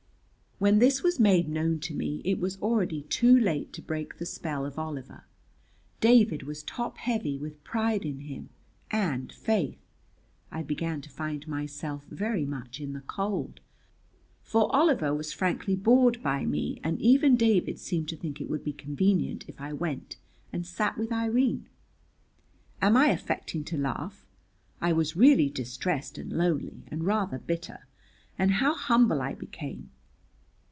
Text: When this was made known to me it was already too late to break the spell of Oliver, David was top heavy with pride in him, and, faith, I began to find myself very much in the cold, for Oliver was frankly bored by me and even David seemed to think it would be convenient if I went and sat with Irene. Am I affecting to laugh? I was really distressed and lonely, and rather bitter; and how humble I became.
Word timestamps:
When 0.63 0.77
this 0.77 1.01
was 1.01 1.19
made 1.19 1.49
known 1.49 1.79
to 1.79 1.95
me 1.95 2.21
it 2.23 2.39
was 2.39 2.61
already 2.61 3.01
too 3.01 3.35
late 3.35 3.73
to 3.73 3.81
break 3.81 4.19
the 4.19 4.27
spell 4.27 4.63
of 4.63 4.77
Oliver, 4.77 5.23
David 5.99 6.43
was 6.43 6.61
top 6.61 6.97
heavy 6.99 7.35
with 7.35 7.63
pride 7.63 8.05
in 8.05 8.19
him, 8.19 8.49
and, 8.91 9.33
faith, 9.33 9.79
I 10.51 10.61
began 10.61 11.01
to 11.01 11.09
find 11.09 11.47
myself 11.47 12.05
very 12.05 12.45
much 12.45 12.79
in 12.79 12.93
the 12.93 13.01
cold, 13.01 13.59
for 14.43 14.69
Oliver 14.75 15.15
was 15.15 15.33
frankly 15.33 15.75
bored 15.75 16.21
by 16.21 16.45
me 16.45 16.79
and 16.83 17.01
even 17.01 17.35
David 17.35 17.79
seemed 17.79 18.07
to 18.09 18.15
think 18.15 18.39
it 18.39 18.47
would 18.47 18.63
be 18.63 18.71
convenient 18.71 19.45
if 19.47 19.59
I 19.59 19.73
went 19.73 20.17
and 20.53 20.63
sat 20.63 20.95
with 20.95 21.11
Irene. 21.11 21.67
Am 22.83 22.95
I 22.95 23.07
affecting 23.07 23.63
to 23.63 23.79
laugh? 23.79 24.27
I 24.79 24.93
was 24.93 25.17
really 25.17 25.49
distressed 25.49 26.19
and 26.19 26.31
lonely, 26.31 26.83
and 26.91 27.03
rather 27.03 27.39
bitter; 27.39 27.87
and 28.37 28.51
how 28.51 28.75
humble 28.75 29.23
I 29.23 29.33
became. 29.33 29.89